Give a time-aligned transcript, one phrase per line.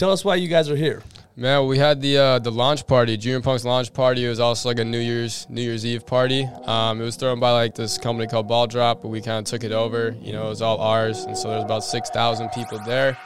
[0.00, 1.02] tell us why you guys are here.
[1.36, 4.24] Man, we had the uh, the launch party, Junior Punk's launch party.
[4.24, 6.44] It was also like a New Year's New Year's Eve party.
[6.64, 9.44] Um, it was thrown by like this company called Ball Drop, but we kind of
[9.44, 10.16] took it over.
[10.22, 13.16] You know, it was all ours, and so there's about six thousand people there.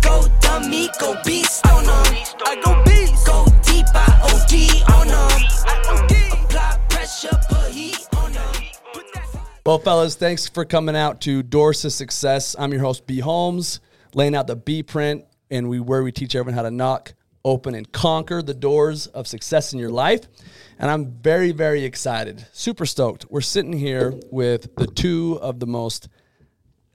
[0.00, 1.92] Go dummy, go beast on them.
[2.46, 3.26] I go beast.
[3.26, 5.48] Go deep, I OD on them.
[5.66, 8.52] I Apply pressure, put heat on them.
[8.94, 9.26] Put that
[9.66, 12.56] Well, fellas, thanks for coming out to Doors to Success.
[12.58, 13.20] I'm your host, B.
[13.20, 13.80] Holmes,
[14.14, 17.14] laying out the B print, and we where we teach everyone how to knock,
[17.44, 20.26] open, and conquer the doors of success in your life.
[20.78, 23.26] And I'm very, very excited, super stoked.
[23.30, 26.08] We're sitting here with the two of the most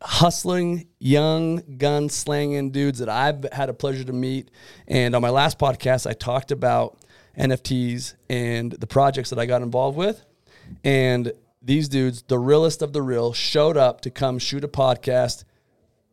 [0.02, 4.50] hustling, young, gun slanging dudes that I've had a pleasure to meet.
[4.88, 6.98] And on my last podcast, I talked about
[7.38, 10.24] NFTs and the projects that I got involved with.
[10.84, 15.44] And these dudes, the realest of the real, showed up to come shoot a podcast.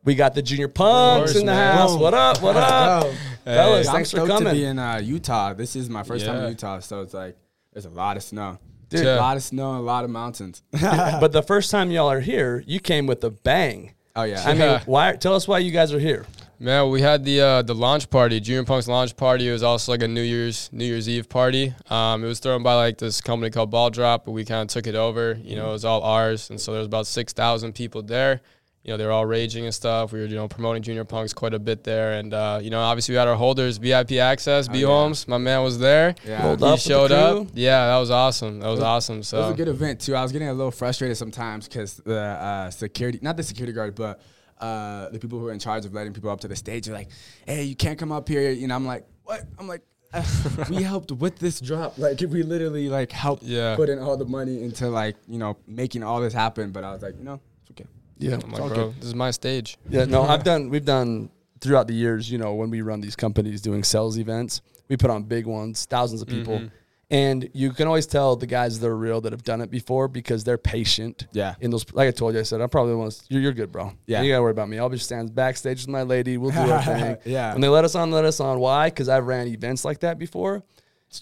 [0.07, 1.77] We got the junior punks course, in the man.
[1.79, 1.97] house.
[1.97, 2.41] What up?
[2.41, 3.07] What up?
[3.07, 3.13] Yo.
[3.45, 4.63] Fellas, I'm thanks for stoked to be coming.
[4.63, 5.53] in uh, Utah.
[5.53, 7.37] This is my first time in Utah, so it's like
[7.73, 8.59] there's a lot of snow.
[8.89, 9.05] Dude.
[9.05, 10.63] a lot of snow and a lot of mountains.
[10.81, 13.95] But the first time y'all are here, you came with a bang.
[14.15, 15.17] oh yeah, I mean, why?
[15.17, 16.25] Tell us why you guys are here.
[16.61, 19.49] Man, we had the uh, the launch party, Junior Punk's launch party.
[19.49, 21.75] It was also like a New Year's New Year's Eve party.
[21.91, 24.69] Um, it was thrown by like this company called Ball Drop, but we kind of
[24.69, 25.37] took it over.
[25.43, 28.41] You know, it was all ours, and so there was about six thousand people there.
[28.87, 30.13] You know, they were all raging and stuff.
[30.13, 32.81] We were you know promoting Junior Punks quite a bit there, and uh, you know,
[32.81, 34.69] obviously we had our holders VIP access.
[34.69, 34.87] B yeah.
[34.87, 36.15] Holmes, my man was there.
[36.25, 36.47] Yeah.
[36.47, 37.49] Rolled he up with the showed up.
[37.53, 38.61] Yeah, that was awesome.
[38.61, 39.25] That was awesome.
[39.25, 40.15] So it was a good event too.
[40.15, 43.97] I was getting a little frustrated sometimes because the uh, security, not the security guard,
[43.97, 44.23] but
[44.61, 46.93] uh, the people who are in charge of letting people up to the stage are
[46.93, 47.09] like,
[47.45, 49.83] "Hey, you can't come up here." You know, I'm like, "What?" I'm like,
[50.15, 50.23] uh,
[50.71, 51.99] "We helped with this drop.
[51.99, 53.75] Like, we literally like helped Yeah.
[53.75, 56.93] put in all the money into like you know making all this happen." But I
[56.93, 57.91] was like, you know, it's okay.
[58.19, 59.77] Yeah, I'm like, bro, this is my stage.
[59.89, 60.71] Yeah, no, I've done.
[60.71, 62.31] We've done throughout the years.
[62.31, 65.85] You know, when we run these companies doing sales events, we put on big ones,
[65.87, 66.67] thousands of people, Mm-hmm.
[67.11, 70.09] and you can always tell the guys that are real that have done it before
[70.09, 71.27] because they're patient.
[71.33, 71.55] Yeah.
[71.61, 73.07] In those, like I told you, I said I'm probably the one.
[73.09, 73.93] that's- You're, you're good, bro.
[74.07, 74.23] Yeah.
[74.23, 74.79] You gotta worry about me.
[74.79, 76.37] I'll be stand backstage with my lady.
[76.39, 77.17] We'll do our thing.
[77.25, 77.53] Yeah.
[77.53, 78.59] When they let us on, let us on.
[78.61, 78.89] Why?
[78.91, 80.63] Because I've ran events like that before.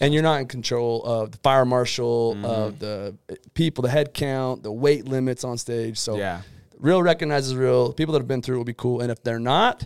[0.01, 2.45] And you're not in control of the fire marshal, Mm-hmm.
[2.45, 3.15] of the
[3.53, 5.97] people, the head count, the weight limits on stage.
[5.99, 6.41] So Yeah.
[6.79, 7.93] Real recognizes real.
[7.93, 9.01] People that have been through it will be cool.
[9.01, 9.85] And if they're not,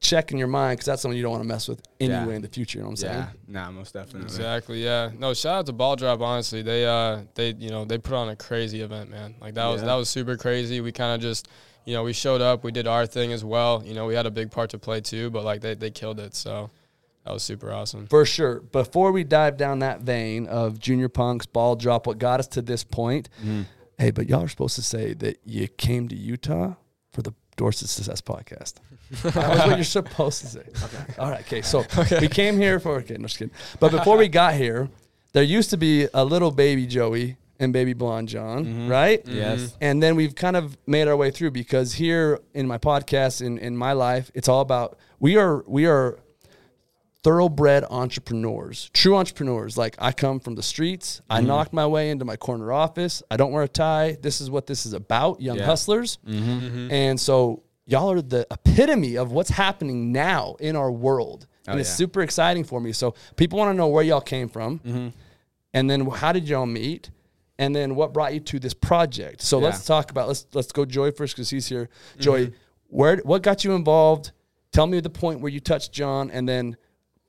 [0.00, 2.36] check in your mind because that's someone you don't want to mess with anyway Yeah.
[2.36, 2.78] in the future.
[2.78, 3.14] You know what I'm saying?
[3.18, 4.22] Yeah, nah, most definitely.
[4.22, 4.82] Exactly.
[4.82, 5.10] Yeah.
[5.18, 5.34] No.
[5.34, 6.20] Shout out to Ball Drop.
[6.20, 9.34] Honestly, they uh they you know they put on a crazy event, man.
[9.40, 10.80] Like that was that was super crazy.
[10.80, 11.48] We kind of just
[11.84, 13.82] you know we showed up, we did our thing as well.
[13.84, 16.18] You know we had a big part to play too, but like they they killed
[16.18, 16.34] it.
[16.34, 16.70] So
[17.26, 18.06] that was super awesome.
[18.06, 18.60] For sure.
[18.60, 22.62] Before we dive down that vein of junior punks, ball drop, what got us to
[22.62, 23.62] this point, Mm-hmm.
[24.00, 26.72] Hey, but y'all are supposed to say that you came to Utah
[27.12, 28.76] for the Doors to Success podcast.
[29.22, 30.60] that was what you're supposed to say.
[30.60, 31.14] Okay.
[31.18, 31.40] All right.
[31.40, 31.60] Okay.
[31.60, 31.84] So
[32.18, 33.52] we came here for, okay, no, just kidding.
[33.78, 34.88] But before we got here,
[35.34, 38.88] there used to be a little baby Joey and baby blonde John, mm-hmm.
[38.88, 39.22] right?
[39.22, 39.36] Mm-hmm.
[39.36, 39.76] Yes.
[39.82, 43.58] And then we've kind of made our way through because here in my podcast, in,
[43.58, 46.18] in my life, it's all about we are we are
[47.22, 49.76] thoroughbred entrepreneurs, true entrepreneurs.
[49.76, 51.20] Like I come from the streets.
[51.28, 53.22] I knocked my way into my corner office.
[53.30, 54.16] I don't wear a tie.
[54.20, 55.66] This is what this is about, young Yeah.
[55.66, 56.18] hustlers.
[56.26, 56.90] Mm-hmm.
[56.90, 61.46] And so y'all are the epitome of what's happening now in our world.
[61.66, 61.96] And Oh, it's yeah.
[61.96, 62.92] super exciting for me.
[62.92, 64.78] So people want to know where y'all came from.
[64.78, 65.08] Mm-hmm.
[65.74, 67.10] And then how did y'all meet?
[67.58, 69.42] And then what brought you to this project?
[69.42, 71.90] So let's talk about let's let's go Joey first because he's here.
[72.12, 72.20] Mm-hmm.
[72.22, 72.52] Joey,
[72.88, 74.32] where what got you involved?
[74.72, 76.76] Tell me the point where you touched John, and then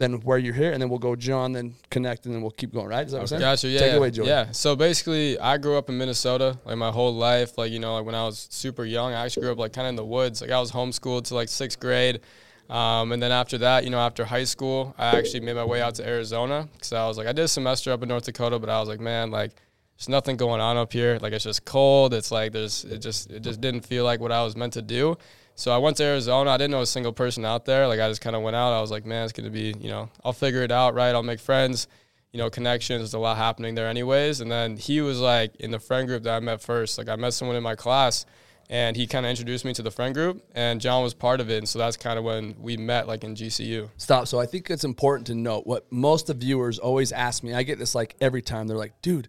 [0.02, 2.74] then where you're here, and then we'll go John, then connect, and then we'll keep
[2.74, 2.88] going.
[2.88, 3.06] Right?
[3.06, 3.42] Is that what I'm saying?
[3.42, 3.68] Gotcha.
[3.68, 3.80] Yeah.
[3.80, 3.94] Take yeah.
[3.94, 4.28] it away, Joey.
[4.28, 4.52] Yeah.
[4.52, 7.58] So basically, I grew up in Minnesota like my whole life.
[7.58, 9.88] Like you know, like when I was super young, I actually grew up like kind
[9.88, 10.42] of in the woods.
[10.42, 12.22] Like I was homeschooled to like sixth grade.
[12.70, 15.82] Um, and then after that, you know, after high school, I actually made my way
[15.82, 18.60] out to Arizona because I was like, I did a semester up in North Dakota,
[18.60, 19.52] but I was like, man, like,
[19.98, 21.20] there's nothing going on up here.
[21.22, 22.14] Like, it's just cold.
[22.14, 24.82] It's like there's, it just, it just didn't feel like what I was meant to
[24.82, 25.18] do.
[25.62, 26.50] So I went to Arizona.
[26.50, 27.88] I didn't know a single person out there.
[27.88, 28.74] Like, I just kind of went out.
[28.74, 31.14] I was like, man, it's gonna be, you know, I'll figure it out, right?
[31.14, 31.88] I'll make friends.
[32.32, 33.02] You know, connections.
[33.02, 34.42] There's a lot happening there, anyways.
[34.42, 36.98] And then he was like in the friend group that I met first.
[36.98, 38.26] Like, I met someone in my class
[38.72, 41.50] and he kind of introduced me to the friend group and john was part of
[41.50, 44.28] it and so that's kind of when we met like in gcu Stop.
[44.28, 47.54] So I think it's important to note what most of viewers always ask me.
[47.54, 48.68] I get this like every time.
[48.68, 49.28] They're like, dude,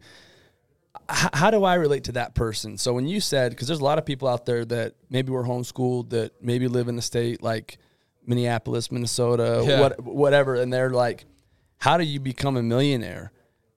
[1.12, 2.78] h- how do I relate to that person?
[2.78, 5.44] So when you said, because there's a lot of people out there that maybe were
[5.44, 7.78] homeschooled, that maybe live in a state like
[8.26, 9.80] Minneapolis, Minnesota, Yeah.
[9.80, 11.24] what, whatever, and they're like,
[11.78, 13.32] how do you become a millionaire?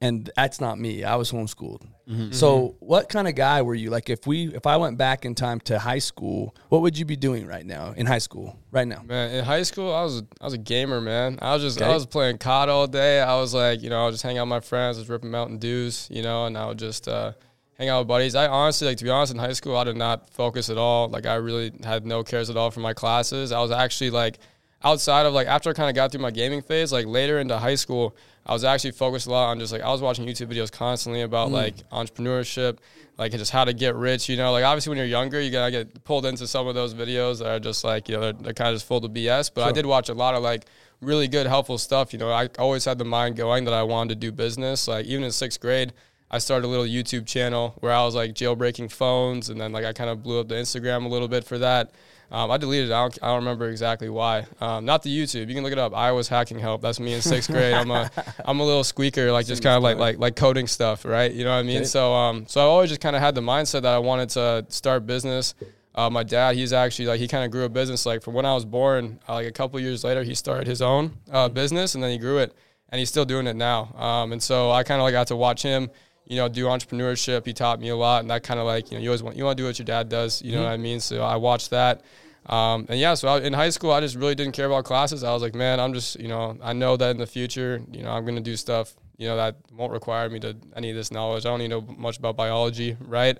[0.05, 1.03] And that's not me.
[1.03, 1.81] I was homeschooled.
[2.09, 2.31] Mm-hmm.
[2.31, 3.89] So, what kind of guy were you?
[3.89, 7.05] Like, if we, if I went back in time to high school, what would you
[7.05, 8.59] be doing right now in high school?
[8.71, 11.39] Right now, Man, in high school, I was I was a gamer, man.
[11.41, 11.89] I was just Okay.
[11.89, 13.21] I was playing COD all day.
[13.21, 15.31] I was like, you know, I was just hang out with my friends, just ripping
[15.31, 17.31] Mountain Dews, you know, and I would just uh,
[17.79, 18.35] hang out with buddies.
[18.35, 21.07] I honestly, like to be honest, in high school, I did not focus at all.
[21.09, 23.51] Like I really had no cares at all for my classes.
[23.51, 24.37] I was actually like
[24.83, 27.57] outside of like after I kind of got through my gaming phase, like later into
[27.57, 30.53] high school, I was actually focused a lot on just like I was watching YouTube
[30.53, 31.53] videos constantly about mm.
[31.53, 32.77] like entrepreneurship,
[33.17, 34.29] like just how to get rich.
[34.29, 36.93] You know, like obviously when you're younger, you gotta get pulled into some of those
[36.93, 39.49] videos that are just like you know they're, they're kind of just full of BS.
[39.53, 40.65] But I did watch a lot of like
[41.01, 42.13] really good helpful stuff.
[42.13, 44.87] You know, I always had the mind going that I wanted to do business.
[44.87, 45.93] Like even in sixth grade.
[46.31, 49.85] I started a little YouTube channel where I was like jailbreaking phones, and then like
[49.85, 51.91] I kind of blew up the Instagram a little bit for that.
[52.31, 52.93] Um, I deleted it.
[52.93, 54.47] I don't, I don't remember exactly why.
[54.59, 55.47] Um, not the YouTube.
[55.47, 55.93] You can look it up.
[55.93, 56.81] iOS hacking help.
[56.81, 57.73] That's me in sixth grade.
[57.75, 58.09] I'm a
[58.45, 61.31] I'm a little squeaker, like just kind of like like like coding stuff, right?
[61.31, 61.85] You know what I mean?
[61.85, 64.65] So um so I always just kind of had the mindset that I wanted to
[64.69, 65.53] start business.
[65.93, 68.45] Uh, my dad, he's actually like he kind of grew a business like from when
[68.45, 69.19] I was born.
[69.29, 72.17] Uh, like a couple years later, he started his own uh, business, and then he
[72.17, 72.53] grew it,
[72.89, 73.93] and he's still doing it now.
[73.95, 75.89] Um, and so I kind of like got to watch him
[76.27, 77.45] you know, do entrepreneurship.
[77.45, 79.35] He taught me a lot, and that kind of like you know, you always want
[79.37, 80.41] you want to do what your dad does.
[80.41, 80.99] You know what I mean?
[80.99, 82.01] So I watched that,
[82.47, 83.13] um, and yeah.
[83.13, 85.23] So I, in high school, I just really didn't care about classes.
[85.23, 88.03] I was like, man, I'm just you know, I know that in the future, you
[88.03, 91.11] know, I'm gonna do stuff you know that won't require me to any of this
[91.11, 91.45] knowledge.
[91.45, 93.37] I don't even know much about biology, right?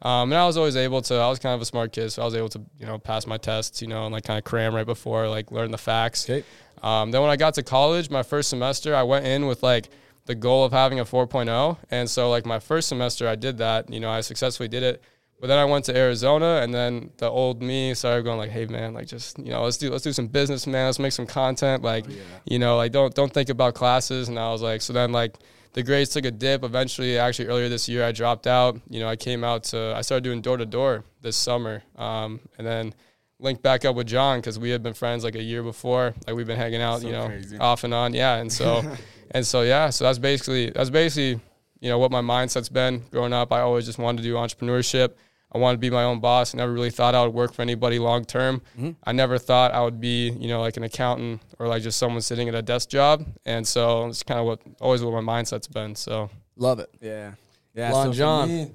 [0.00, 1.14] Um, and I was always able to.
[1.14, 3.26] I was kind of a smart kid, so I was able to you know pass
[3.26, 6.28] my tests, you know, and like kind of cram right before, like learn the facts.
[6.28, 6.44] Okay.
[6.82, 9.90] Um, then when I got to college, my first semester, I went in with like
[10.28, 11.78] the goal of having a 4.0.
[11.90, 13.90] And so like my first semester, I did that.
[13.92, 15.02] You know, I successfully did it.
[15.40, 18.66] But then I went to Arizona, and then the old me started going like, "Hey
[18.66, 20.86] man, like just you know, let's do let's do some business, man.
[20.86, 21.82] Let's make some content.
[21.84, 22.06] Like,
[22.44, 25.36] you know, like don't don't think about classes." And I was like, so then like
[25.74, 26.64] the grades took a dip.
[26.64, 28.80] Eventually, actually earlier this year, I dropped out.
[28.90, 32.40] You know, I came out to I started doing door to door this summer, um,
[32.58, 32.92] and then
[33.38, 36.14] linked back up with John because we had been friends like a year before.
[36.26, 37.58] Like we've been hanging out, So you know, crazy.
[37.58, 38.12] off and on.
[38.12, 38.82] Yeah, and so
[39.30, 41.40] and so yeah, so that's basically that's basically
[41.80, 43.52] you know what my mindset's been growing up.
[43.52, 45.14] I always just wanted to do entrepreneurship.
[45.50, 46.54] I wanted to be my own boss.
[46.54, 48.60] I never really thought I would work for anybody long term.
[49.04, 52.20] I never thought I would be, you know, like an accountant or like just someone
[52.20, 53.26] sitting at a desk job.
[53.46, 55.94] And so it's kind of what always what my mindset's been.
[55.94, 56.90] So love it.
[57.00, 57.32] Yeah,
[57.74, 57.92] yeah.
[57.92, 58.48] Lon so John.
[58.48, 58.70] me,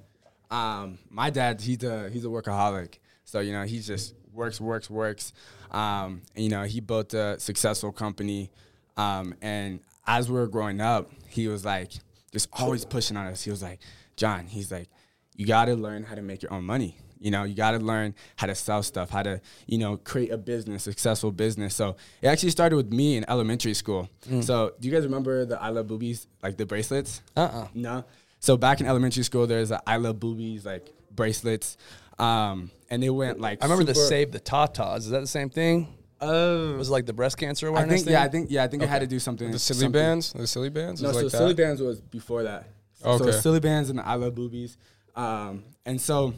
[0.49, 2.95] um, my dad, he's a he's a workaholic.
[3.23, 5.31] So you know, he just works, works, works.
[5.71, 8.51] Um, and, you know, he built a successful company.
[8.97, 11.91] Um, and as we were growing up, he was like
[12.31, 13.43] just always pushing on us.
[13.43, 13.79] He was like,
[14.15, 14.89] John, he's like,
[15.35, 16.97] you got to learn how to make your own money.
[17.19, 20.31] You know, you got to learn how to sell stuff, how to, you know, create
[20.31, 21.73] a business, successful business.
[21.73, 24.09] So it actually started with me in elementary school.
[24.41, 27.21] So do you guys remember the I Love Boobies, like the bracelets?
[27.37, 27.67] Uh-uh.
[27.73, 28.03] No.
[28.39, 31.77] So back in elementary school, there's a I Love Boobies like bracelets,
[32.19, 33.63] um, and they went like.
[33.63, 34.97] I remember the Save the Tatas.
[34.97, 35.87] Is that the same thing?
[36.25, 38.13] Oh, It Was it like the breast cancer I awareness think thing?
[38.13, 39.51] yeah, I think yeah, I think it had to do something.
[39.51, 41.37] the silly something- bands, the silly bands, No, is so like that.
[41.37, 42.69] silly bands was before that.
[43.03, 43.17] Okay.
[43.23, 43.39] So Okay.
[43.39, 44.77] silly bands and the I Love Boobies,
[45.15, 46.33] um, and so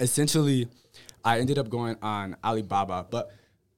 [0.00, 0.68] essentially,
[1.24, 3.06] I ended up going on Alibaba.
[3.10, 3.30] But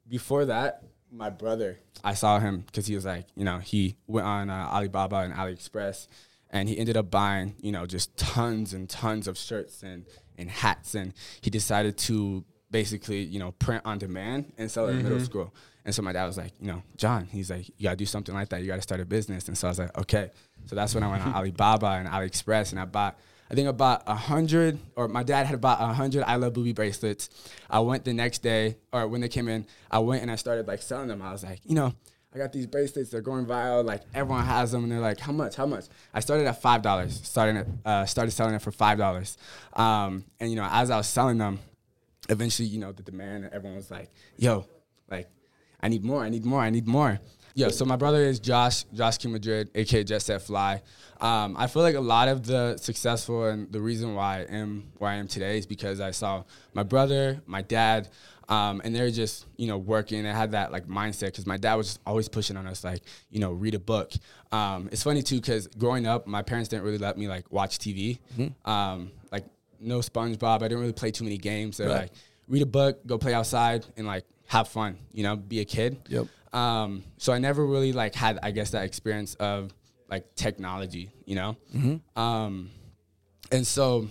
[0.09, 4.27] before that, my brother, I saw him because he was like, you know, he went
[4.27, 6.07] on uh, Alibaba and AliExpress,
[6.51, 10.05] and he ended up buying, you know, just tons and tons of shirts and
[10.39, 11.13] and hats, and
[11.43, 15.53] he decided to basically, you know, print on demand and sell it in middle school.
[15.85, 18.35] And so my dad was like, you know, John, he's like, you gotta do something
[18.35, 18.61] like that.
[18.61, 19.49] You gotta start a business.
[19.49, 20.31] And so I was like, okay.
[20.67, 23.19] So that's when I went on Alibaba and AliExpress, and I bought.
[23.51, 26.73] I think about a hundred, or my dad had about a hundred I Love Booby
[26.73, 27.31] bracelets.
[27.69, 30.69] I went the next day, or when they came in, I went and I started
[30.69, 31.21] like selling them.
[31.21, 31.93] I was like, you know,
[32.33, 33.11] I got these bracelets.
[33.11, 33.85] They're going viral.
[33.85, 35.57] Like everyone has them, and they're like, how much?
[35.57, 35.87] How much?
[36.15, 37.21] I started at five dollars.
[37.25, 39.37] Starting at uh, started selling it for five dollars.
[39.73, 41.59] Um, and you know, as I was selling them,
[42.31, 44.67] eventually, you know, the demand, everyone was like, yo,
[45.11, 45.29] like,
[45.81, 47.21] I need more, I need more, I need more.
[47.55, 50.83] Yeah, so my brother is Josh, Josh King Madrid, aka Jet Set Fly.
[51.21, 54.93] Um, I feel like a lot of the successful and the reason why I am
[54.99, 56.45] where I am today is because I saw
[56.75, 58.09] my brother, my dad,
[58.49, 60.25] um, and they're just you know working.
[60.27, 63.03] I had that like mindset because my dad was just always pushing on us like
[63.31, 64.13] you know read a book.
[64.53, 67.79] Um, it's funny too because growing up, my parents didn't really let me like watch
[67.79, 68.21] TV.
[68.65, 69.45] Um, like
[69.81, 70.57] no SpongeBob.
[70.57, 71.77] I didn't really play too many games.
[71.79, 72.03] They're Right.
[72.03, 72.13] like
[72.49, 74.99] read a book, go play outside, and like have fun.
[75.13, 75.99] You know, be a kid.
[76.09, 76.27] Yep.
[76.53, 79.73] Um, so I never really like had I guess that experience of
[80.09, 81.11] like technology.
[81.25, 81.57] You know.
[82.17, 82.71] Um,
[83.53, 84.09] and so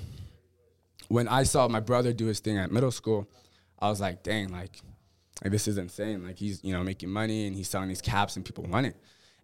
[1.07, 3.27] when I saw my brother do his thing at middle school,
[3.79, 4.79] I was like, dang, like,
[5.43, 6.25] like this is insane.
[6.25, 8.95] Like he's you know making money and he's selling these caps and people want it.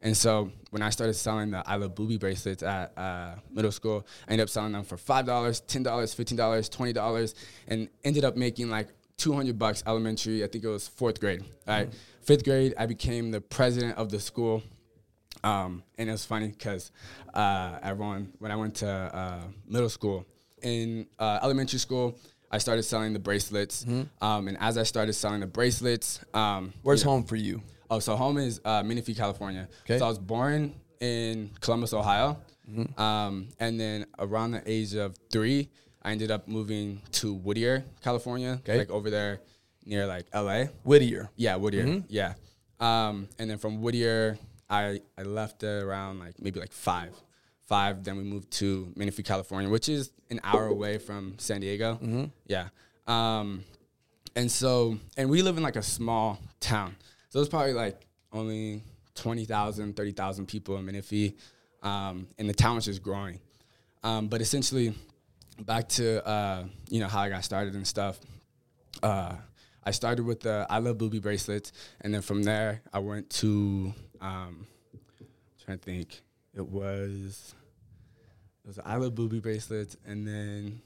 [0.01, 4.05] And so when I started selling the I Love Booby bracelets at uh, middle school,
[4.27, 7.33] I ended up selling them for five dollars, ten dollars, fifteen dollars, twenty dollars,
[7.67, 9.83] and ended up making like two hundred bucks.
[9.87, 11.41] Elementary, I think it was fourth grade.
[11.67, 11.89] All right,
[12.21, 14.61] fifth grade, I became the president of the school.
[15.43, 16.91] Um, and it was funny because
[17.33, 20.25] uh, everyone, when I went to uh, middle school,
[20.61, 22.17] in uh, elementary school,
[22.51, 23.85] I started selling the bracelets.
[24.21, 27.61] Um, and as I started selling the bracelets, um, Where's you know- home for you?
[27.89, 29.67] Oh, so home is uh, Menifee, California.
[29.83, 29.99] Okay.
[29.99, 32.37] So I was born in Columbus, Ohio.
[32.69, 32.99] Mm-hmm.
[32.99, 35.69] Um, and then around the age of three,
[36.01, 38.59] I ended up moving to Whittier, California.
[38.63, 38.77] Okay.
[38.77, 39.41] Like over there
[39.85, 40.65] near like LA.
[40.83, 41.29] Whittier.
[41.35, 41.85] Yeah, Whittier.
[41.85, 42.05] Mm-hmm.
[42.09, 42.33] Yeah.
[42.79, 44.37] Um, and then from Whittier,
[44.69, 47.15] I, I left around like maybe like five.
[47.67, 48.03] Five.
[48.03, 51.95] Then we moved to Menifee, California, which is an hour away from San Diego.
[51.95, 52.25] Mm-hmm.
[52.47, 52.69] Yeah.
[53.07, 53.63] Um,
[54.35, 56.95] and so, and we live in like a small town.
[57.35, 57.99] So it's probably like
[58.31, 58.81] only
[59.15, 61.35] 20,000, 30,000 people in Menifee.
[61.83, 63.41] Um, and the town was just growing.
[64.05, 64.95] Um, but essentially,
[65.59, 68.21] back to, uh, you know, how I got started and stuff.
[69.03, 69.33] Uh,
[69.83, 71.73] I started with the I Love Booby bracelets.
[71.99, 74.65] And then from there, I went to, um,
[75.65, 76.21] trying to think,
[76.55, 77.53] it was,
[78.63, 79.97] it was the I Love Booby bracelets.
[80.05, 80.81] And then,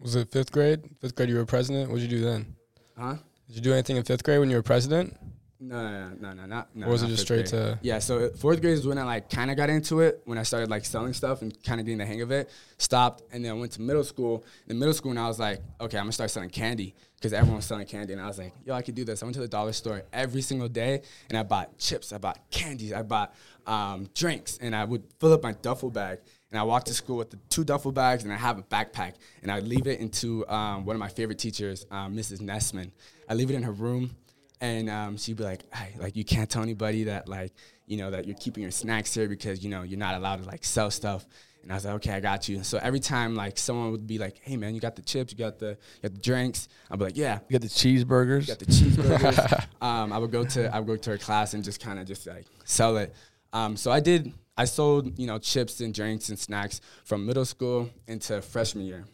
[0.00, 0.80] Was it fifth grade?
[1.00, 1.92] Fifth grade, you were president.
[1.92, 2.56] What did you do then?
[2.98, 3.18] huh?
[3.46, 5.16] Did you do anything in fifth grade when you were president?
[5.60, 6.74] No, no, no, no, not.
[6.76, 7.62] No, Or was it just straight grade.
[7.74, 10.20] to- Yeah, so fourth grade is when I like kind of got into it.
[10.24, 12.50] When I started like selling stuff and kind of getting the hang of it.
[12.76, 14.44] Stopped, and then I went to middle school.
[14.66, 17.56] In middle school, and I was like, okay, I'm gonna start selling candy because everyone
[17.56, 19.22] was selling candy, and I was like, yo, I could do this.
[19.22, 22.38] I went to the dollar store every single day, and I bought chips, I bought
[22.50, 23.34] candies, I bought
[23.66, 26.18] um, drinks, and I would fill up my duffel bag.
[26.54, 29.14] And I walk to school with the two duffel bags, and I have a backpack,
[29.42, 32.38] and I leave it into um, one of my favorite teachers, um, Mrs.
[32.40, 32.92] Nessman.
[33.28, 34.14] I leave it in her room,
[34.60, 37.52] and um, she'd be like, hey, like you can't tell anybody that like
[37.88, 40.48] you know that you're keeping your snacks here because you know you're not allowed to
[40.48, 41.26] like sell stuff.
[41.64, 42.62] And I was like, okay, I got you.
[42.62, 45.38] So every time like someone would be like, hey man, you got the chips, you
[45.38, 46.68] got the you got the drinks.
[46.88, 48.46] I'd be like, yeah, You got the cheeseburgers.
[48.46, 49.66] got the cheeseburgers.
[49.84, 52.06] um, I would go to I would go to her class and just kind of
[52.06, 53.12] just like sell it.
[53.52, 54.32] Um, so I did.
[54.56, 59.04] I sold you know chips and drinks and snacks from middle school into freshman year,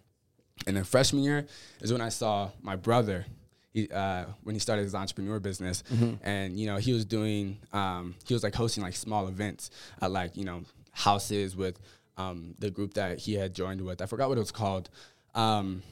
[0.66, 1.46] and then freshman year
[1.80, 3.26] is when I saw my brother.
[3.72, 5.84] He, uh, when he started his entrepreneur business,
[6.22, 9.70] and you know he was doing, um, he was like hosting like small events
[10.02, 11.78] at like you know houses with
[12.16, 14.02] um, the group that he had joined with.
[14.02, 14.90] I forgot what it was called.
[15.36, 15.82] Um,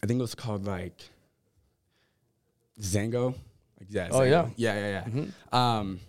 [0.00, 1.10] I think it was called like
[2.80, 3.34] Zango.
[3.80, 4.52] Like, yeah, Oh, Zango.
[4.56, 4.74] yeah.
[4.74, 5.24] yeah, yeah, yeah.
[5.78, 6.00] Um,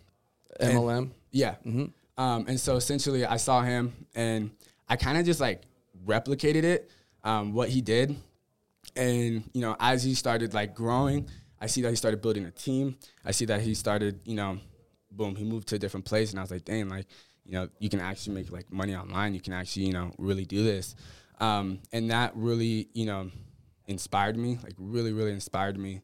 [0.59, 1.09] and- MLM.
[1.31, 1.55] yeah.
[2.19, 4.51] Um, and so essentially, I saw him, and
[4.89, 5.61] I kind of just like
[6.05, 6.91] replicated it,
[7.23, 8.13] um, what he did,
[8.97, 11.29] and you know, as he started like growing,
[11.61, 12.97] I see that he started building a team.
[13.23, 14.59] I see that he started, you know,
[15.09, 17.07] boom, he moved to a different place, and I was like, dang, like,
[17.45, 19.33] you know, you can actually make like money online.
[19.33, 20.95] You can actually, you know, really do this,
[21.39, 23.31] um, and that really, you know,
[23.87, 24.59] inspired me.
[24.61, 26.01] Like, really, really inspired me,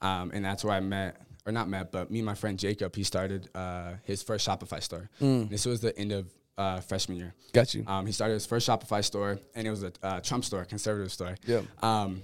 [0.00, 1.20] um, and that's where I met.
[1.48, 4.82] Or not Matt, but me and my friend Jacob, he started uh, his first Shopify
[4.82, 5.08] store.
[5.18, 6.26] This was the end of
[6.58, 7.34] uh, freshman year.
[7.54, 7.84] Got you.
[7.86, 11.10] Um, he started his first Shopify store, and it was a uh, Trump store, conservative
[11.10, 11.36] store.
[11.46, 11.64] Yep.
[11.82, 12.20] Um,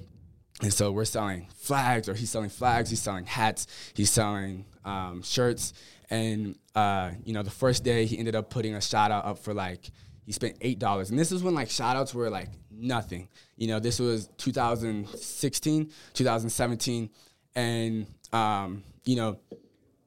[0.61, 2.90] and so we're selling flags, or he's selling flags.
[2.90, 3.66] He's selling hats.
[3.95, 5.73] He's selling um, shirts.
[6.11, 9.38] And uh, you know, the first day he ended up putting a shout out up
[9.38, 9.90] for like
[10.26, 13.28] he spent eight dollars, and this is when like shout outs were like nothing.
[13.57, 17.11] You know, this was 2016, 2017,
[17.54, 19.38] and um, you know,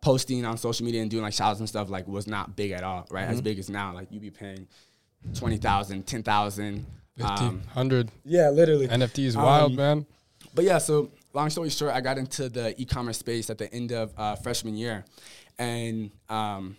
[0.01, 2.71] posting on social media and doing like shout outs and stuff like was not big
[2.71, 3.27] at all, right?
[3.27, 3.93] As big as now.
[3.93, 4.67] Like you be paying
[5.35, 6.85] 20,000, 10,000.
[7.17, 8.11] 50, Um, 100.
[8.25, 8.87] yeah, literally.
[8.87, 10.05] NFT is wild, Um, man.
[10.53, 13.91] But yeah, so long story short, I got into the e-commerce space at the end
[13.91, 15.03] of uh, freshman year,
[15.57, 16.77] and um,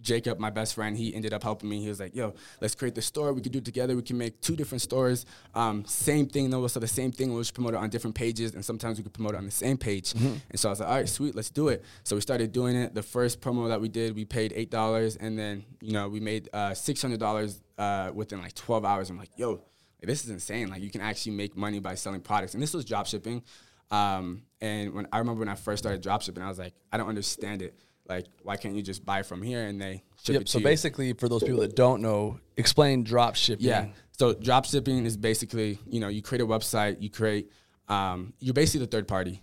[0.00, 1.80] Jacob, my best friend, he ended up helping me.
[1.80, 3.32] He was like, "Yo, let's create the store.
[3.32, 3.94] We could do it together.
[3.96, 5.26] We can make two different stores.
[5.54, 6.66] Um, same thing though.
[6.66, 7.32] So the same thing.
[7.32, 9.50] We'll just promote it on different pages, and sometimes we could promote it on the
[9.50, 12.22] same page." And so I was like, "All right, sweet, let's do it." So we
[12.22, 12.94] started doing it.
[12.94, 16.20] The first promo that we did, we paid eight dollars, and then you know we
[16.20, 19.10] made uh, six hundred dollars uh, within like twelve hours.
[19.10, 19.62] I'm like, "Yo."
[20.02, 20.70] Like, this is insane.
[20.70, 22.54] Like you can actually make money by selling products.
[22.54, 23.42] And this was drop shipping.
[23.90, 26.96] Um, and when I remember when I first started drop shipping, I was like, I
[26.96, 27.74] don't understand it.
[28.10, 30.42] Like, why can't you just buy from here and they ship Yep.
[30.42, 30.64] it to So you?
[30.64, 33.66] So basically, for those people that don't know, explain drop shipping.
[33.66, 33.86] Yeah.
[34.18, 37.50] So drop shipping is basically, you know, you create a website, you create,
[37.88, 39.40] um, you're basically the third party.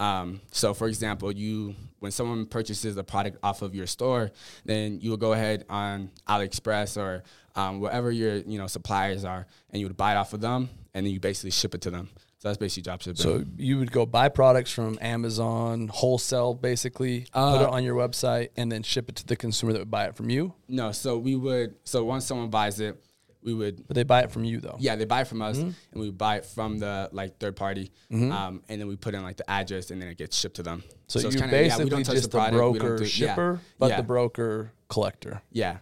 [0.00, 4.30] Um, so for example, you when someone purchases a product off of your store,
[4.64, 7.22] then you will go ahead on AliExpress or
[7.56, 10.68] um, wherever your you know suppliers are, and you would buy it off of them,
[10.94, 12.08] and then you basically ship it to them.
[12.40, 13.16] So that's basically drop shipping.
[13.16, 17.96] So you would go buy products from Amazon, wholesale, basically, put Uh, it on your
[17.96, 20.54] website, and then ship it to the consumer that would buy it from you.
[20.68, 21.74] no, so we would.
[21.84, 22.96] So once someone buys it,
[23.42, 23.86] we would.
[23.88, 24.76] But they buy it from you though.
[24.78, 25.70] Yeah, they buy it from us, Mm-hmm.
[25.92, 29.22] and we buy it from the like third party, um, and then we put in
[29.24, 30.84] like the address, and then it gets shipped to them.
[31.08, 33.08] So, it's you're kinda- yeah, we basically don't touch just the product, broker do- yeah.
[33.08, 33.96] shipper, but yeah.
[33.96, 35.42] the broker collector.
[35.50, 35.78] Yeah.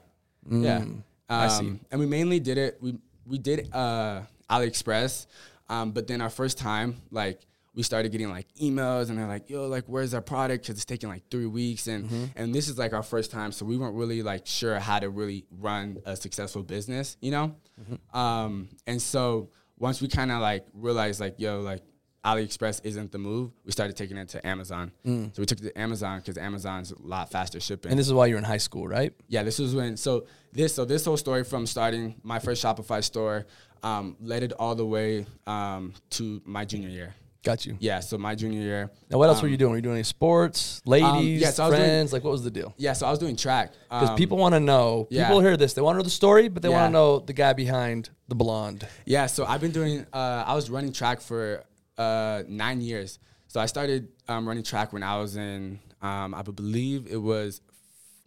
[0.50, 0.76] Yeah.
[0.78, 1.02] Um, Mm.
[1.28, 1.80] I see.
[1.90, 2.78] And we mainly did it.
[2.80, 5.26] We we did uh, AliExpress,
[5.68, 7.40] um, but then our first time, like
[7.74, 10.84] we started getting like emails, and they're like, "Yo, like, where's our product?" Because it's
[10.84, 12.24] taking like three weeks, and Mm-hmm.
[12.36, 15.10] and this is like our first time, so we weren't really like sure how to
[15.10, 17.54] really run a successful business, you know.
[17.80, 18.18] Mm-hmm.
[18.18, 21.82] Um, and so once we kind of like realized, like, yo, like.
[22.26, 23.52] AliExpress isn't the move.
[23.64, 24.90] We started taking it to Amazon.
[25.04, 27.88] So we took it to Amazon because Amazon's a lot faster shipping.
[27.88, 27.92] Mm.
[27.92, 29.12] And this is why you're in high school, right?
[29.28, 33.02] Yeah, this was when so this so this whole story from starting my first Shopify
[33.02, 33.46] store
[33.82, 37.14] um, led it all the way um, to my junior year.
[37.44, 37.76] Got you.
[37.78, 38.90] Yeah, so my junior year.
[39.08, 39.70] Now, what else were um, you doing?
[39.70, 42.12] Were you doing any sports, ladies, yeah, so was doing- friends?
[42.12, 42.74] like, what was the deal?
[42.76, 45.06] Yeah, so I was doing track Because Um, people want to know.
[45.10, 45.28] yeah.
[45.28, 45.74] People hear this.
[45.74, 48.34] They want to know the story, but they want to know the guy behind the
[48.34, 48.88] blonde.
[49.04, 50.06] Yeah, so I've been doing.
[50.12, 51.62] Uh, I was running track for
[51.98, 53.18] uh, nine years.
[53.48, 57.60] So I started um, running track when I was in, um, I believe it was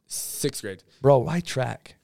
[0.07, 0.83] sixth grade.
[1.01, 1.95] Bro, why track?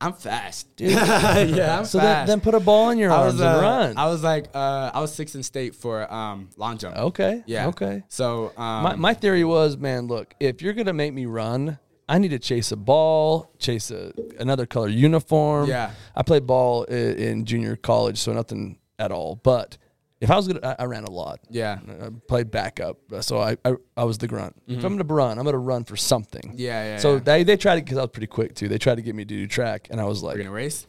[0.00, 0.90] I'm fast, Dude.
[0.90, 2.26] yeah, I'm So then, fast.
[2.26, 3.96] then put a ball in your I arms was, and uh, run.
[3.96, 6.96] I was like, uh, I was sixth in state for um, long jump.
[6.96, 7.44] okay.
[7.46, 7.68] Yeah.
[7.68, 8.02] Okay.
[8.08, 11.78] So um, My, my theory was, man, look, if you're gonna make me run,
[12.08, 15.68] I need to chase a ball, chase a another color uniform.
[15.68, 15.92] Yeah.
[16.16, 19.36] I played ball in, in junior college, so nothing at all.
[19.36, 19.78] But
[20.22, 21.40] if I was gonna, I, I ran a lot.
[21.50, 21.80] Yeah.
[22.00, 24.54] I played backup, so I I, I was the grunt.
[24.68, 26.42] If I'm gonna run, I'm gonna run for something.
[26.52, 26.58] Mm-hmm.
[26.58, 27.18] Yeah, yeah, So yeah.
[27.20, 28.68] they they tried to because I was pretty quick too.
[28.68, 30.86] They tried to get me to do track, and I was like, We're gonna race.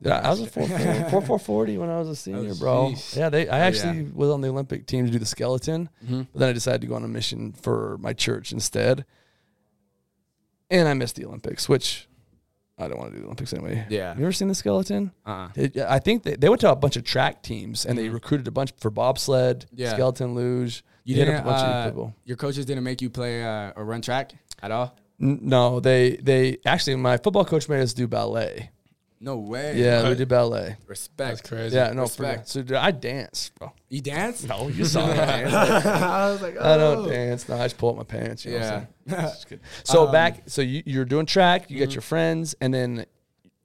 [0.00, 0.66] yeah, I was a four
[1.10, 2.92] four four forty when I was a senior, bro.
[2.92, 3.16] jeez.
[3.16, 3.48] Yeah, they.
[3.48, 4.10] I actually yeah.
[4.14, 6.22] was on the Olympic team to do the skeleton, Mm-hmm.
[6.32, 9.04] but then I decided to go on a mission for my church instead,
[10.70, 12.08] and I missed the Olympics, which
[12.78, 13.86] I don't want to do the Olympics anyway.
[13.90, 14.14] Yeah.
[14.16, 15.10] you ever seen the skeleton?
[15.26, 15.48] Uh-uh.
[15.56, 18.46] It, I think they, they went to a bunch of track teams and they recruited
[18.46, 19.80] a bunch for bobsled, Mm-hmm.
[19.82, 19.92] Yeah.
[19.94, 20.84] skeleton luge.
[21.04, 21.40] You They didn't.
[21.40, 22.14] a bunch uh, of people.
[22.24, 24.32] your coaches didn't make you play uh, or run track
[24.62, 24.94] at all.
[25.20, 28.70] N- No, they they actually my football coach made us do ballet.
[29.20, 29.76] No way.
[29.76, 30.18] Yeah, we What?
[30.18, 30.76] did ballet.
[30.86, 31.16] Respect.
[31.16, 31.74] That's crazy.
[31.74, 32.48] Yeah, no, for, Respect.
[32.48, 33.72] so dude, I dance, bro.
[33.88, 34.44] You dance?
[34.44, 35.52] No, you saw me dance.
[35.54, 37.08] I was like, I don't oh.
[37.10, 37.48] dance.
[37.48, 38.44] No, I just pull up my pants.
[38.44, 38.70] You know Yeah.
[38.70, 39.22] what I'm saying?
[39.32, 39.64] Just kidding.
[39.82, 41.68] So Um, back, so you, you're doing track.
[41.70, 41.84] You Mm-hmm.
[41.86, 43.06] got your friends, and then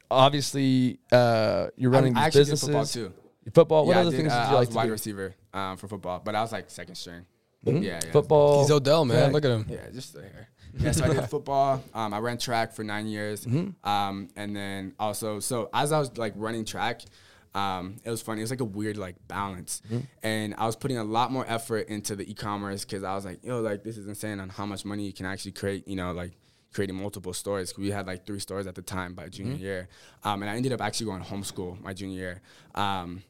[0.09, 2.67] obviously uh, you're running I these actually did businesses.
[2.69, 3.51] football too.
[3.53, 3.85] Football.
[3.85, 4.91] What yeah, other I did, things uh, did I you like was to wide do?
[4.91, 7.25] receiver um, for football, but I was like second string.
[7.65, 7.83] Mhm.
[7.83, 8.11] Yeah, yeah.
[8.11, 8.61] Football.
[8.61, 9.17] He's Odell, man.
[9.17, 9.33] track.
[9.33, 9.65] Look at him.
[9.69, 10.49] Yeah, just the hair.
[10.77, 11.83] Yeah, so I did football.
[11.93, 13.45] Um, I ran track for nine years.
[13.45, 13.88] Mm-hmm.
[13.88, 17.01] Um, and then also, so as I was like running track,
[17.55, 18.41] um, it was funny.
[18.41, 19.99] It was like a weird like balance, Mm-hmm.
[20.23, 23.43] and I was putting a lot more effort into the e-commerce because I was like,
[23.43, 25.88] yo, like this is insane on how much money you can actually create.
[25.88, 26.31] You know, like
[26.73, 27.77] creating multiple stores.
[27.77, 29.62] We had like three stores at the time by junior Mm-hmm.
[29.63, 29.88] year,
[30.23, 32.41] um, and I ended up actually going homeschool my junior year.
[32.73, 33.21] Um,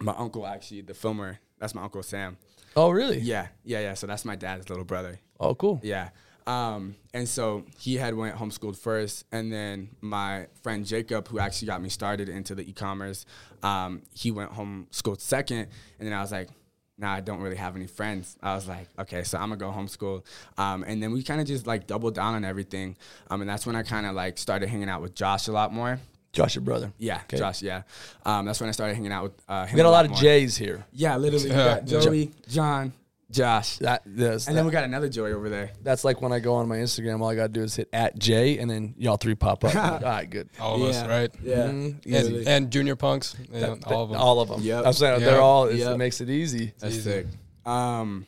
[0.00, 2.38] my uncle actually, the filmer, that's my uncle Sam.
[2.74, 3.18] Oh, really?
[3.18, 3.94] Yeah, yeah, yeah.
[3.94, 5.18] So that's my dad's little brother.
[5.40, 5.78] Oh, cool.
[5.82, 6.08] Yeah.
[6.48, 11.66] Um, and so he had went homeschooled first, and then my friend Jacob, who actually
[11.66, 13.26] got me started into the e-commerce,
[13.62, 16.48] um, he went homeschooled second, and then I was like,
[16.96, 18.36] nah, I don't really have any friends.
[18.42, 20.24] I was like, okay, so I'm gonna go homeschool.
[20.56, 22.96] Um, and then we kind of just like doubled down on everything.
[23.30, 25.72] Um, and that's when I kind of like started hanging out with Josh a lot
[25.72, 26.00] more.
[26.32, 26.92] Josh, your brother.
[26.98, 27.36] Yeah, Okay.
[27.36, 27.62] Josh.
[27.62, 27.82] Yeah.
[28.24, 29.76] Um, that's when I started hanging out with uh, him.
[29.76, 30.20] We got a lot of more.
[30.20, 30.84] J's here.
[30.92, 31.50] Yeah, literally.
[31.50, 32.92] We got Joey, John,
[33.30, 34.48] Josh, That yes.
[34.48, 35.72] and then we got another Joey over there.
[35.82, 38.18] that's like when I go on my Instagram, all I gotta do is hit at
[38.18, 39.74] J, and then y'all three pop up.
[39.76, 40.48] all right, good.
[40.58, 41.30] All of us, right?
[41.42, 41.66] Yeah.
[41.66, 42.06] Mhm.
[42.06, 44.18] And, and junior punks, yeah, all of them.
[44.20, 44.62] All of them.
[44.62, 44.86] Yep.
[44.86, 45.64] I'm saying they're all.
[45.66, 46.72] It's, It makes it easy.
[46.78, 47.02] That's easy.
[47.10, 47.26] sick.
[47.66, 48.26] Um,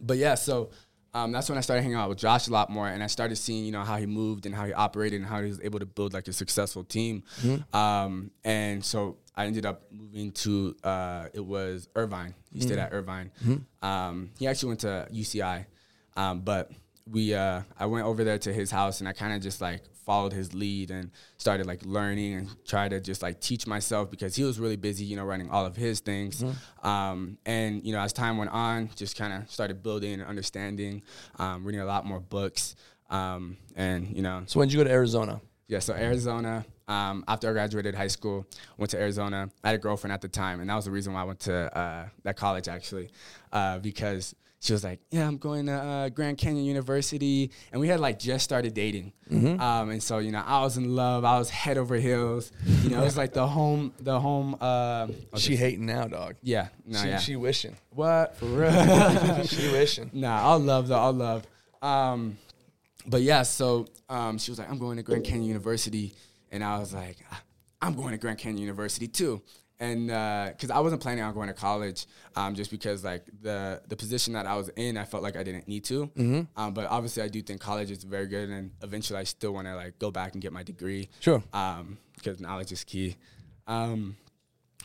[0.00, 0.70] but yeah, so
[1.14, 3.36] um, that's when I started hanging out with Josh a lot more, and I started
[3.36, 5.78] seeing, you know, how he moved and how he operated and how he was able
[5.78, 7.22] to build like a successful team.
[7.74, 12.34] Um, and so I ended up moving to uh, it was Irvine.
[12.52, 13.30] He stayed at Irvine.
[13.80, 15.66] Um, he actually went to UCI,
[16.16, 16.70] um, but
[17.10, 19.82] we uh, I went over there to his house and I kind of just like
[20.04, 24.34] followed his lead and started like learning and tried to just like teach myself because
[24.34, 26.44] he was really busy, you know, running all of his things.
[26.82, 31.02] Um, and you know, as time went on, just kind of started building and understanding,
[31.38, 32.74] um, reading a lot more books,
[33.10, 35.40] um, and you know, So when did you go to Arizona?
[35.68, 36.64] yeah, so Arizona.
[36.92, 39.48] Um, after I graduated high school, went to Arizona.
[39.64, 41.40] I had a girlfriend at the time, and that was the reason why I went
[41.40, 43.10] to uh, that college actually,
[43.52, 47.88] uh, because she was like, "Yeah, I'm going to uh, Grand Canyon University," and we
[47.88, 49.12] had like just started dating.
[49.30, 49.60] Mm-hmm.
[49.60, 51.24] Um, and so you know, I was in love.
[51.24, 52.52] I was head over heels.
[52.82, 54.56] You know, it was like the home, the home.
[54.60, 56.36] Uh, She hating now, dog.
[56.42, 57.18] yeah, no, she, yeah.
[57.18, 57.76] she wishing.
[57.90, 59.44] what for real?
[59.46, 60.10] She wishing.
[60.22, 61.46] Nah, all love though, all love.
[61.80, 62.38] Um,
[63.06, 66.14] but yeah, so um, she was like, "I'm going to Grand Canyon University,"
[66.52, 67.42] and I was like, "Ah,
[67.80, 69.42] "I'm going to Grand Canyon University too."
[69.80, 73.96] And because I wasn't planning on going to college, um, just because like the the
[73.96, 76.08] position that I was in, I felt like I didn't need to.
[76.56, 79.66] Um, but obviously, I do think college is very good, and eventually, I still want
[79.66, 81.08] to like go back and get my degree.
[81.18, 81.42] Sure.
[81.52, 83.16] Um, because knowledge is key.
[83.66, 84.16] Um,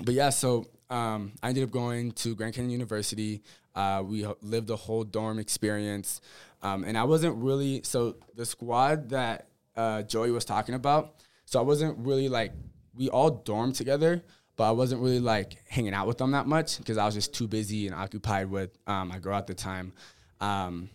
[0.01, 3.43] but yeah, so um, I ended up going to Grand Canyon University.
[3.75, 6.21] Uh, we lived a whole dorm experience,
[6.63, 11.13] um, and I wasn't really so the squad that uh, Joey was talking about.
[11.47, 12.51] So I wasn't really like
[12.93, 14.21] we all dormed together,
[14.57, 17.33] but I wasn't really like hanging out with them that much because I was just
[17.33, 19.93] too busy and occupied with um, my girl at the time.
[20.41, 20.89] Um,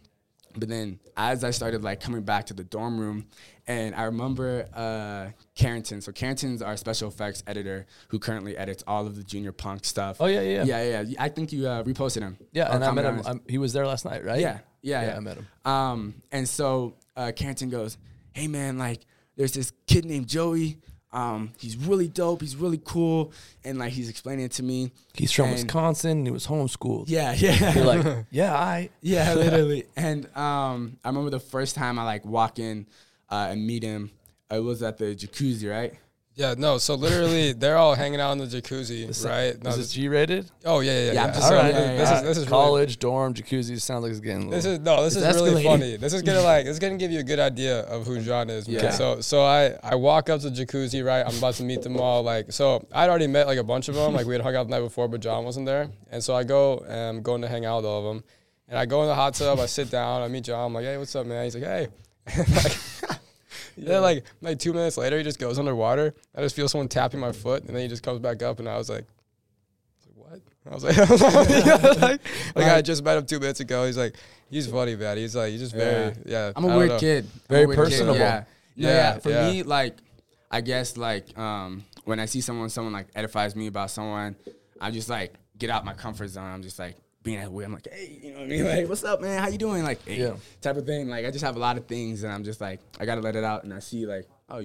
[0.55, 3.29] but then as I started like coming back to the dorm room,
[3.67, 6.03] and I remember uh, Carrington.
[6.03, 10.19] So Carrington's our special effects editor who currently edits all of the Junior Punk stuff.
[10.21, 11.01] Oh, yeah, yeah, yeah, yeah.
[11.01, 11.23] yeah.
[11.23, 12.37] I think you uh, reposted him.
[12.53, 13.23] Yeah, and I met him.
[13.25, 14.41] I'm, he was there last night, right?
[14.41, 15.47] yeah, yeah, yeah, I met him.
[15.65, 17.97] Um, and so uh, Carrington goes,
[18.33, 19.01] "Hey man, like,
[19.37, 20.79] there's this kid named Joey.
[21.13, 22.41] Um, he's really dope.
[22.41, 23.33] He's really cool,
[23.65, 24.93] and like he's explaining it to me.
[25.13, 26.11] He's from And- Wisconsin.
[26.19, 27.05] And he was homeschooled.
[27.09, 27.75] Yeah, yeah.
[27.75, 28.89] You're like, yeah, I.
[29.03, 29.85] Yeah, literally.
[29.95, 32.87] and um, I remember the first time I like walk in
[33.31, 34.11] uh, and meet him.
[34.51, 35.95] It was at the jacuzzi, right?
[36.35, 36.79] Yeah, no.
[36.79, 39.63] So literally, they're all hanging out in the jacuzzi, right?
[39.63, 40.51] No, Is this- this G rated?
[40.65, 41.25] oh yeah, yeah, Yeah, yeah.
[41.25, 43.79] I'm just So saying, this yeah, yeah, is this is really, college dorm jacuzzi.
[43.81, 44.49] Sounds like it's getting.
[44.49, 45.97] This little- is no, this It's is really funny.
[45.97, 48.67] This is gonna like it's gonna give you a good idea of who John is,
[48.67, 48.83] man.
[48.83, 48.91] Yeah.
[48.93, 51.23] So so I I walk up to the jacuzzi, right?
[51.27, 52.23] I'm about to meet them all.
[52.23, 54.15] Like so I'd already met like a bunch of them.
[54.15, 55.91] Like we had hung out the night before, but John wasn't there.
[56.11, 58.25] And so I go um, and I'm going to hang out with all of them.
[58.69, 60.85] And I go in the hot tub, I sit down, I meet John, I'm like,
[60.85, 61.45] hey, what's up, man?
[61.45, 61.89] He's like, hey.
[62.37, 63.19] And,
[63.77, 66.15] like, then like like two minutes later he just goes underwater.
[66.35, 68.69] I just feel someone tapping my foot and then he just comes back up and
[68.69, 69.05] I was like,
[70.15, 70.41] what?
[70.71, 70.97] I was like,
[72.01, 72.21] like,
[72.55, 73.87] like I just met him two minutes ago.
[73.87, 74.15] He's like,
[74.51, 75.17] he's funny, man.
[75.17, 76.53] He's like, he's just very, yeah.
[76.55, 76.99] I'm a weird know.
[76.99, 77.27] kid.
[77.49, 78.17] Very weird kid, personable.
[78.17, 78.45] Yeah.
[78.77, 79.19] No, Yeah, yeah.
[79.19, 79.51] For yeah.
[79.51, 79.97] me, like,
[80.51, 84.37] I guess like um, when I see someone, someone like edifies me about someone,
[84.81, 86.45] I just like get out my comfort zone.
[86.45, 87.65] I'm just like being that way.
[87.65, 88.65] I'm like, hey, you know what I mean?
[88.67, 89.41] Like, what's up, man?
[89.43, 89.83] How you doing?
[89.85, 90.35] Like, hey, Yeah.
[90.61, 91.09] type of thing.
[91.09, 93.37] Like, I just have a lot of things, and I'm just like, I gotta let
[93.37, 93.65] it out.
[93.65, 94.57] And I see like, oh,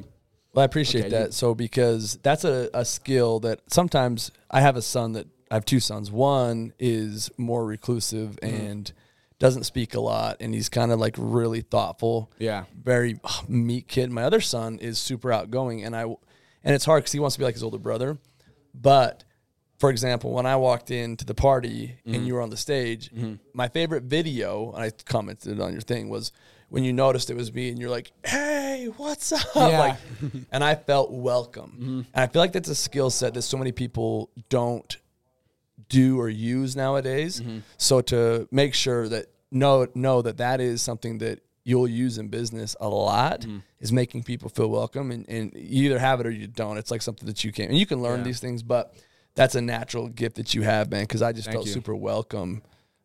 [0.54, 1.26] Well, I appreciate Okay, that.
[1.28, 5.54] you- so because that's a, a skill that sometimes I have a son that I
[5.56, 6.12] have two sons.
[6.12, 8.66] One is more reclusive Mm-hmm.
[8.66, 8.92] and
[9.40, 12.32] doesn't speak a lot, and he's kind of like really thoughtful.
[12.40, 12.64] Yeah.
[12.76, 14.10] very oh, meek kid.
[14.12, 16.02] My other son is super outgoing, and I
[16.64, 18.18] and it's hard because he wants to be like his older brother.
[18.74, 19.24] But
[19.78, 22.14] for example, when I walked into the party Mm-hmm.
[22.16, 23.10] and you were on the stage,
[23.54, 26.32] my favorite video, and I commented on your thing, was
[26.70, 29.80] when you noticed it was me and you're like, "Hey, what's up?" Yeah.
[29.80, 29.98] Like,
[30.52, 31.72] and I felt welcome.
[31.80, 32.02] Mm-hmm.
[32.14, 34.98] And I feel like that's a skill set that so many people don't
[35.90, 37.40] do or use nowadays.
[37.40, 37.60] Mm-hmm.
[37.78, 42.28] So to make sure that know know that that is something that you'll use in
[42.30, 43.58] business a lot Mm-hmm.
[43.80, 46.78] is making people feel welcome and, and you either have it or you don't.
[46.78, 48.26] It's like something that you can and you can learn Yeah.
[48.26, 48.94] these things, but
[49.38, 51.04] that's a natural gift that you have, man.
[51.04, 51.72] Because I just Thank felt you.
[51.72, 52.64] super welcome,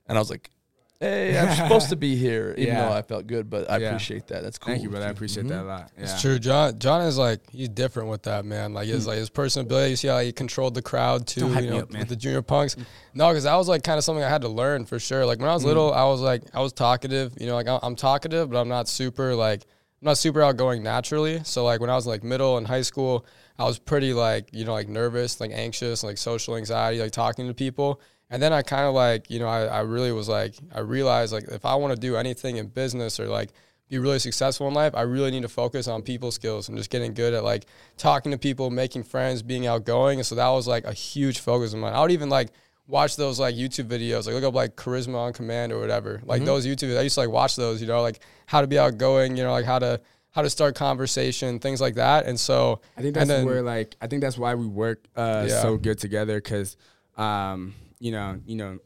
[0.09, 0.51] and I was like,
[0.99, 2.88] "Hey, I'm supposed to be here," even Yeah.
[2.88, 3.51] though I felt good.
[3.51, 3.88] But I Yeah.
[3.88, 4.42] appreciate that.
[4.42, 4.73] That's cool.
[4.73, 5.07] thank you, brother.
[5.07, 5.57] I appreciate mm-hmm.
[5.57, 5.90] that a lot.
[5.95, 6.05] Yeah.
[6.05, 6.38] It's true.
[6.38, 8.73] John John is like he's different with that man.
[8.73, 9.11] Like his hmm.
[9.11, 9.90] like his personality.
[9.90, 11.40] You see how he controlled the crowd too.
[11.40, 12.01] Don't hype you know, up, man.
[12.01, 12.77] with the junior punks.
[13.12, 15.27] No, because that was like kind of something I had to learn for sure.
[15.27, 15.68] Like when I was hmm.
[15.68, 17.35] little, I was like I was talkative.
[17.38, 19.61] You know, like I'm talkative, but I'm not super like
[20.01, 21.42] I'm not super outgoing naturally.
[21.45, 23.27] So like when I was like middle and high school,
[23.58, 27.46] I was pretty like you know like nervous, like anxious, like social anxiety, like talking
[27.48, 28.00] to people.
[28.30, 31.32] And then I kind of like you know I, I really was like I realized
[31.32, 33.50] like if I want to do anything in business or like
[33.92, 36.88] be really successful in life, I really need to focus on people skills and just
[36.88, 37.66] getting good at like
[37.98, 40.18] talking to people, making friends, being outgoing.
[40.18, 41.92] And so that was like a huge focus of mine.
[41.92, 42.52] I would even like
[42.86, 46.22] watch those like YouTube videos, like look up like charisma on command or whatever.
[46.24, 46.46] Like mm-hmm.
[46.46, 49.36] those YouTube, I used to like watch those, you know, like how to be outgoing,
[49.36, 50.00] you know, like how to
[50.33, 52.27] how to start conversation, things like that.
[52.27, 55.47] And so I think that's then- where like I think that's why we work uh,
[55.49, 55.62] Yeah.
[55.62, 56.77] so good together because
[57.16, 58.79] um, you know you know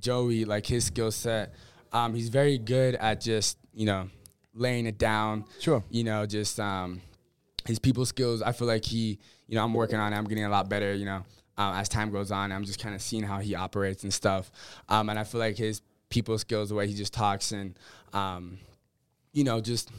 [0.00, 1.54] Joey like his skill set
[1.92, 4.08] um, he's very good at just you know
[4.54, 5.82] laying it down Sure.
[5.90, 7.00] you know just um,
[7.66, 10.44] his people skills I feel like he you know I'm working on it I'm getting
[10.44, 11.24] a lot better you know
[11.56, 14.50] um, as time goes on I'm just kind of seeing how he operates and stuff
[14.88, 17.76] um, and I feel like his people skills the way he just talks and
[18.12, 18.58] um,
[19.32, 19.90] you know, just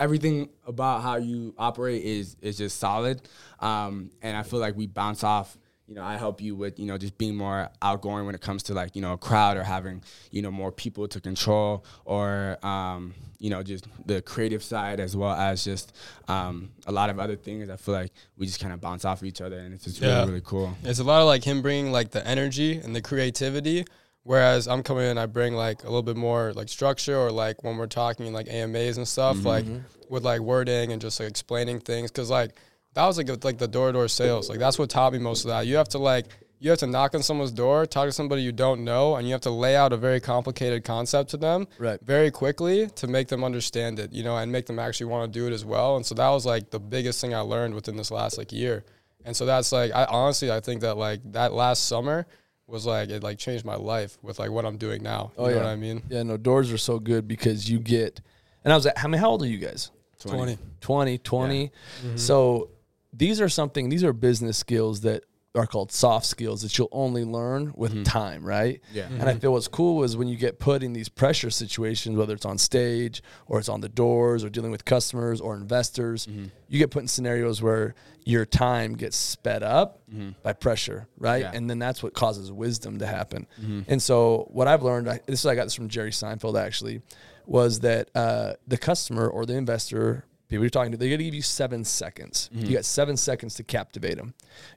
[0.00, 3.22] everything about how you operate is is just solid.
[3.60, 6.86] Um, and I feel like we bounce off, you know, I help you with, you
[6.86, 9.64] know, just being more outgoing when it comes to like, you know, a crowd or
[9.64, 15.00] having, you know, more people to control or, um, you know, just the creative side
[15.00, 15.92] as well as just
[16.28, 17.68] um, a lot of other things.
[17.70, 20.00] I feel like we just kind of bounce off of each other and it's just
[20.00, 20.16] Yeah.
[20.20, 20.74] really, really cool.
[20.84, 23.84] It's a lot of like him bringing like the energy and the creativity,
[24.22, 27.62] whereas I'm coming in, I bring like a little bit more like structure or like
[27.64, 29.78] when we're talking in like AMAs and stuff, mm-hmm, like mm-hmm.
[30.08, 32.52] with like wording and just like explaining things, because like
[32.94, 35.44] that was like like the door to door sales, like that's what taught me most
[35.44, 35.66] of that.
[35.66, 36.26] You have to like
[36.62, 39.32] you have to knock on someone's door, talk to somebody you don't know, and you
[39.32, 41.98] have to lay out a very complicated concept to them Right.
[42.02, 45.38] very quickly to make them understand it, you know, and make them actually want to
[45.38, 45.96] do it as well.
[45.96, 48.84] And so that was like the biggest thing I learned within this last like year.
[49.24, 52.26] And so that's like I honestly I think that like that last summer
[52.70, 55.32] was like it like changed my life with like what I'm doing now.
[55.36, 56.02] You Oh know yeah, what I mean?
[56.08, 58.20] Yeah, no, doors are so good because you get.
[58.64, 59.20] And I was at how many?
[59.20, 59.90] How old are you guys?
[60.20, 60.58] 20.
[60.80, 61.66] 20, 20.
[61.66, 62.16] Mm-hmm.
[62.16, 62.70] So
[63.12, 65.24] these are something, these are business skills that
[65.56, 68.02] are called soft skills that you'll only learn with Mm-hmm.
[68.04, 68.80] time, right?
[68.92, 69.08] Yeah.
[69.10, 72.34] And I feel what's cool is when you get put in these pressure situations, whether
[72.34, 76.44] it's on stage or it's on the doors or dealing with customers or investors, Mm-hmm.
[76.68, 80.00] you get put in scenarios where your time gets sped up
[80.44, 81.42] by pressure, right?
[81.42, 81.50] Yeah.
[81.52, 83.46] And then that's what causes wisdom to happen.
[83.88, 87.00] And so what I've learned, I, this is I got this from Jerry Seinfeld actually,
[87.46, 91.24] was that uh, the customer or the investor, people you're talking to, they're going to
[91.24, 92.50] give you seven seconds.
[92.52, 92.74] You mm-hmm.
[92.74, 94.34] got seven seconds to captivate them.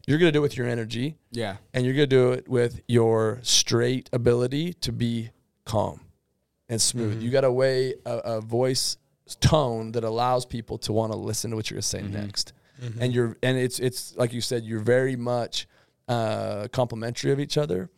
[0.08, 1.58] You're going to do it with your energy, Yeah.
[1.74, 5.32] and you're going to do it with your straight ability to be
[5.66, 6.02] calm
[6.70, 7.16] and smooth.
[7.16, 7.22] Mm-hmm.
[7.22, 8.98] You got a way, a, a voice
[9.40, 12.14] tone that allows people to want to listen to what you're going to say mm-hmm.
[12.14, 12.54] next.
[13.00, 15.68] And you're, and it's, it's like you said, you're very much
[16.08, 17.90] uh, complimentary of each other,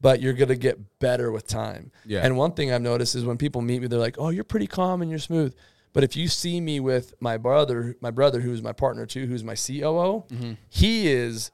[0.00, 1.92] but you're going to get better with time.
[2.06, 2.24] Yeah.
[2.24, 4.66] And one thing I've noticed is when people meet me, they're like, "Oh, you're pretty
[4.66, 5.54] calm and you're smooth."
[5.92, 9.42] But if you see me with my brother, my brother who's my partner too, who's
[9.44, 10.52] my COO, mm-hmm.
[10.68, 11.50] he is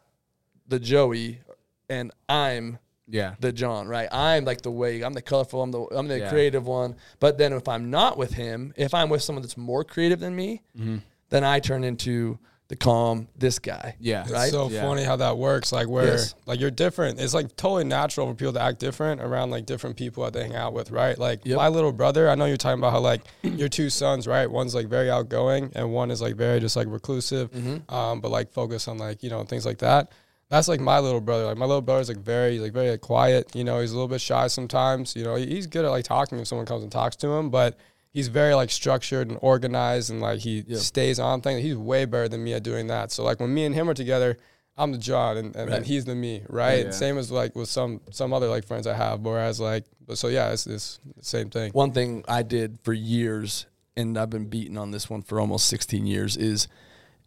[0.68, 1.40] the Joey,
[1.88, 3.36] and I'm Yeah.
[3.40, 4.08] the John, right?
[4.12, 6.28] I'm like the way I'm the colorful, I'm the I'm the Yeah.
[6.30, 6.96] creative one.
[7.20, 10.34] But then if I'm not with him, if I'm with someone that's more creative than
[10.36, 10.98] me, mm-hmm.
[11.30, 13.94] then I turn into the calm, this guy.
[14.00, 14.22] Yeah.
[14.22, 14.50] It's Right?
[14.50, 14.82] so Yeah.
[14.82, 15.70] funny how that works.
[15.72, 16.34] Like where Yes.
[16.46, 17.20] like you're different.
[17.20, 20.42] It's like totally natural for people to act different around like different people that they
[20.42, 21.16] hang out with, right?
[21.16, 21.56] Like Yep.
[21.58, 24.50] my little brother, I know you're talking about how like your two sons, right?
[24.50, 27.94] One's like very outgoing and one is like very just like reclusive, Mm-hmm.
[27.94, 30.10] um, but like focus on like, you know, things like that.
[30.48, 31.44] That's like my little brother.
[31.46, 33.54] Like my little brother's like very like very like, quiet.
[33.54, 35.14] You know, he's a little bit shy sometimes.
[35.16, 37.76] You know, he's good at like talking if someone comes and talks to him, but
[38.12, 41.62] he's very like structured and organized and like he stays on things.
[41.62, 43.12] He's way better than me at doing that.
[43.12, 44.36] So like when me and him are together,
[44.78, 45.78] I'm the John and, and, Right.
[45.78, 46.86] and he's the me, right?
[46.86, 46.90] Yeah.
[46.90, 49.20] Same as like with some some other like friends I have.
[49.20, 51.72] Whereas like so yeah, it's it's the same thing.
[51.72, 53.66] One thing I did for years,
[53.96, 56.68] and I've been beaten on this one for almost 16 years, is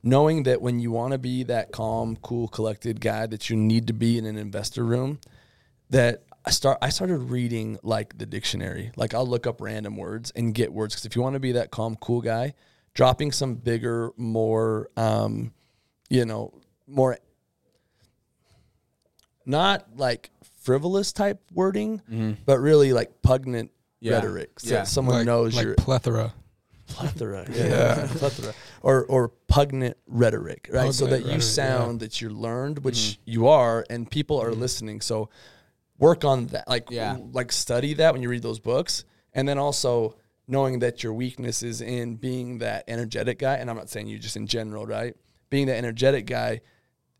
[0.03, 3.87] knowing that when you want to be that calm, cool, collected guy that you need
[3.87, 5.19] to be in an investor room,
[5.89, 8.91] that I start I started reading like the dictionary.
[8.95, 11.53] Like I'll look up random words and get words because if you want to be
[11.53, 12.53] that calm, cool guy,
[12.93, 15.53] dropping some bigger, more, um,
[16.09, 16.53] you know,
[16.87, 17.17] more
[19.45, 20.29] not like
[20.61, 22.33] frivolous type wording, mm-hmm.
[22.45, 24.13] but really like pugnant Yeah.
[24.13, 24.59] rhetoric.
[24.59, 24.83] So Yeah.
[24.83, 26.33] someone like, knows like your plethora.
[26.87, 30.93] plethora, yeah, plethora, or or pugnant rhetoric, right?
[30.93, 33.31] so that Pugnant you rhetoric, sound that you're learned, which mm-hmm.
[33.31, 34.61] you are, and people are mm-hmm.
[34.61, 35.01] listening.
[35.01, 35.29] So
[35.99, 37.17] work on that, like Yeah.
[37.33, 40.15] like study that when you read those books, and then also
[40.47, 43.55] knowing that your weakness is in being that energetic guy.
[43.55, 45.15] And I'm not saying you just in general, right?
[45.49, 46.61] Being that energetic guy.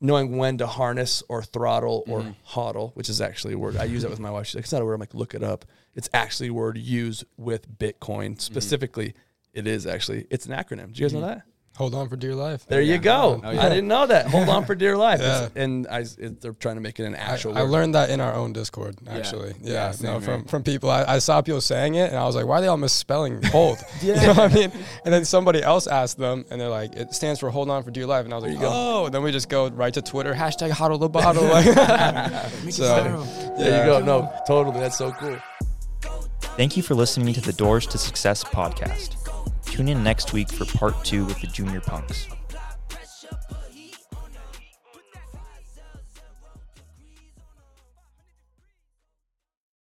[0.02, 2.32] Knowing when to harness or throttle or mm-hmm.
[2.48, 4.48] hodl, which is actually a word I use that with my wife.
[4.48, 6.78] She's like, "It's not a word." I'm like, "Look it up." It's actually a word
[6.78, 8.40] used with Bitcoin mm-hmm.
[8.40, 9.14] specifically.
[9.54, 10.26] It is actually.
[10.30, 10.94] It's an acronym.
[10.94, 11.28] Do you guys know mm-hmm.
[11.28, 11.44] that?
[11.80, 12.66] Hold on for dear life.
[12.68, 13.40] There you go.
[13.42, 13.66] Oh, yeah.
[13.66, 14.28] I didn't know that.
[14.28, 15.22] Hold on for dear life.
[15.22, 15.36] Yeah.
[15.46, 17.58] It's- and I, it, they're trying to make it an actual.
[17.58, 17.70] I word.
[17.72, 19.54] learned that in our own Discord, actually.
[19.62, 20.22] Yeah, Yeah, same no, here.
[20.28, 20.90] from from people.
[20.90, 23.42] I, I saw people saying it, and I was like, "Why are they all misspelling
[23.44, 24.72] hold?" You know what I mean?
[25.06, 27.92] And then somebody else asked them, and they're like, "It stands for hold on for
[27.92, 30.34] dear life." And I was like, "Oh!" And then we just go right to Twitter
[30.34, 31.44] hashtag hodl the bottle.
[31.50, 31.64] Like,
[32.74, 33.24] so
[33.58, 34.02] There you go.
[34.04, 34.82] No, totally.
[34.82, 35.38] That's so cool.
[36.58, 39.16] Thank you for listening to the Doors to Success podcast.
[39.80, 42.28] Tune in next week for part two with the Junior Punks.